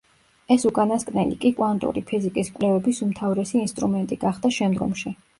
ეს 0.53 0.63
უკანასკნელი 0.67 1.35
კი 1.43 1.49
კვანტური 1.59 2.01
ფიზიკის 2.11 2.49
კვლევების 2.55 3.01
უმთავრესი 3.07 3.57
ინსტრუმენტი 3.65 4.19
გახდა 4.25 4.51
შემდგომში. 4.57 5.13